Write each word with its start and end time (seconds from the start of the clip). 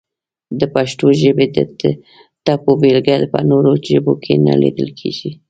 د 0.59 0.61
پښتو 0.75 1.05
ژبې 1.21 1.45
د 1.55 1.57
ټپو 2.45 2.71
بېلګه 2.81 3.15
په 3.33 3.39
نورو 3.49 3.71
ژبو 3.87 4.13
کې 4.23 4.33
نه 4.47 4.53
لیدل 4.61 4.89
کیږي! 4.99 5.31